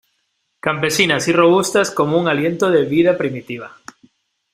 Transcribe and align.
campesinas 0.59 1.27
y 1.27 1.31
robustas 1.31 1.91
como 1.91 2.17
un 2.17 2.27
aliento 2.27 2.71
de 2.71 2.85
vida 2.85 3.19
primitiva. 3.19 3.77